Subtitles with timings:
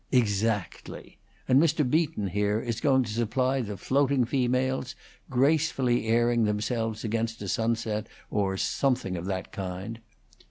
[0.11, 1.19] "Exactly.
[1.47, 1.87] And Mr.
[1.87, 4.95] Beaton, here, is going to supply the floating females,
[5.29, 9.99] gracefully airing themselves against a sunset or something of that kind."